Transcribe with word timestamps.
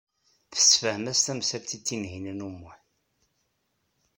Tessefhem-as 0.53 1.19
tamsalt 1.25 1.71
i 1.77 1.79
Tinhinan 1.79 2.45
u 2.47 2.49
Muḥ. 2.59 2.77